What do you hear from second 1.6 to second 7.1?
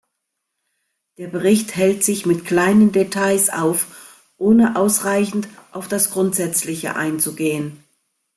hält sich mit kleinen Details auf, ohne ausreichend auf das Grundsätzliche